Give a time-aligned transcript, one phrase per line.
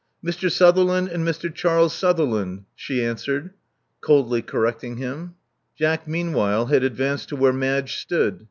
[0.25, 0.49] '*Mr.
[0.51, 1.53] Sutherland and Mr.
[1.53, 3.51] Charles Sutherland," she answered,
[4.01, 5.35] coldly correcting him.
[5.77, 8.39] Jack meanwhile had advanced to where Madge stood.